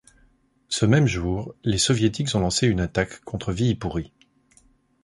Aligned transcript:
Ce 0.67 0.87
même 0.87 1.05
jour, 1.05 1.53
les 1.63 1.77
Soviétiques 1.77 2.33
ont 2.33 2.39
lancé 2.39 2.65
une 2.65 2.79
attaque 2.79 3.23
contre 3.23 3.51
Viipuri. 3.53 4.11